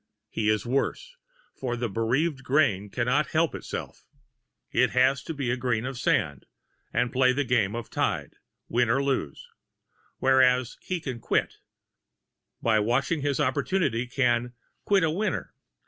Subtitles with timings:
[0.31, 1.15] He is worse,
[1.53, 4.03] for the bereaved grain cannot help itself;
[4.71, 6.47] it has to be a grain of sand
[6.91, 8.33] and play the game of tide,
[8.67, 9.47] win or lose;
[10.17, 11.57] whereas he can quit
[12.63, 14.53] by watching his opportunity can
[14.85, 15.53] "quit a winner."